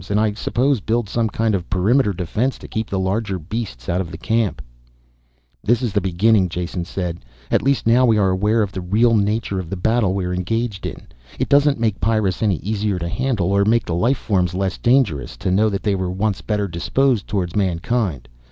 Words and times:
And 0.09 0.19
I 0.19 0.33
suppose 0.33 0.79
build 0.79 1.07
some 1.07 1.29
kind 1.29 1.53
of 1.53 1.69
perimeter 1.69 2.11
defense 2.11 2.57
to 2.57 2.67
keep 2.67 2.89
the 2.89 2.97
larger 2.97 3.37
beasts 3.37 3.87
out 3.87 4.01
of 4.01 4.09
the 4.09 4.17
camp.' 4.17 4.59
"This 5.63 5.83
is 5.83 5.95
a 5.95 6.01
beginning," 6.01 6.49
Jason 6.49 6.85
said. 6.85 7.19
"At 7.51 7.61
least 7.61 7.85
now 7.85 8.07
we 8.07 8.17
are 8.17 8.31
aware 8.31 8.63
of 8.63 8.71
the 8.71 8.81
real 8.81 9.13
nature 9.13 9.59
of 9.59 9.69
the 9.69 9.75
battle 9.75 10.15
we're 10.15 10.33
engaged 10.33 10.87
in. 10.87 11.05
It 11.37 11.49
doesn't 11.49 11.79
make 11.79 12.01
Pyrrus 12.01 12.41
any 12.41 12.55
easier 12.61 12.97
to 12.97 13.07
handle, 13.07 13.51
or 13.51 13.63
make 13.63 13.85
the 13.85 13.93
life 13.93 14.17
forms 14.17 14.55
less 14.55 14.79
dangerous, 14.79 15.37
to 15.37 15.51
know 15.51 15.69
that 15.69 15.83
they 15.83 15.93
were 15.93 16.09
once 16.09 16.41
better 16.41 16.67
disposed 16.67 17.27
towards 17.27 17.55
mankind. 17.55 18.27